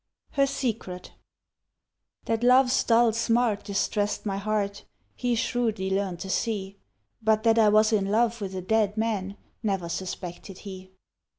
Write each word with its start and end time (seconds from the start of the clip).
HER 0.31 0.47
SECRET 0.47 1.11
THAT 2.25 2.43
love's 2.43 2.83
dull 2.83 3.13
smart 3.13 3.63
distressed 3.63 4.25
my 4.25 4.37
heart 4.39 4.83
He 5.15 5.35
shrewdly 5.35 5.91
learnt 5.91 6.21
to 6.21 6.29
see, 6.31 6.77
But 7.21 7.43
that 7.43 7.59
I 7.59 7.69
was 7.69 7.93
in 7.93 8.07
love 8.09 8.41
with 8.41 8.55
a 8.55 8.63
dead 8.63 8.97
man 8.97 9.37
Never 9.61 9.89
suspected 9.89 10.57
he. 10.65 10.89